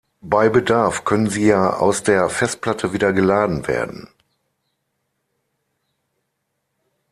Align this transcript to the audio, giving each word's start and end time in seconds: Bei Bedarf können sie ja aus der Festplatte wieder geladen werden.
Bei 0.23 0.49
Bedarf 0.49 1.05
können 1.05 1.29
sie 1.29 1.45
ja 1.45 1.75
aus 1.77 2.01
der 2.01 2.27
Festplatte 2.31 2.91
wieder 2.91 3.13
geladen 3.13 3.67
werden. 3.67 4.09